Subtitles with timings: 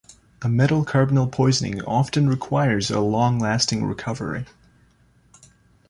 [0.41, 4.45] A metal carbonyl poisoning often requires a long-lasting recovery.